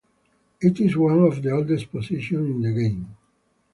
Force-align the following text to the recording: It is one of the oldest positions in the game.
It 0.59 0.79
is 0.79 0.97
one 0.97 1.19
of 1.19 1.43
the 1.43 1.51
oldest 1.51 1.91
positions 1.91 2.49
in 2.55 2.61
the 2.63 2.71
game. 2.71 3.15